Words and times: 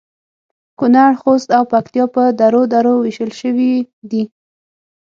کونړ، 0.79 1.11
خوست 1.21 1.47
او 1.57 1.63
پکتیا 1.73 2.05
په 2.15 2.23
درو 2.39 2.63
درو 2.73 2.93
ویشل 2.99 3.31
شوي 3.41 3.73
دي 4.09 4.23